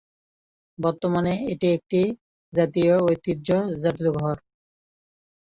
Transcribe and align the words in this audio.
বর্তমানে 0.79 1.33
এটি 1.51 1.67
একটি 1.77 2.01
জাতীয় 2.53 2.93
ঐতিহ্য 3.05 3.49
জাদুঘর। 3.81 4.37